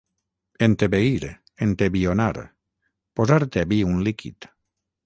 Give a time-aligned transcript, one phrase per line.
[0.67, 1.25] entebeir,
[1.65, 2.37] entebionar:
[3.19, 4.53] posar tebi un líquid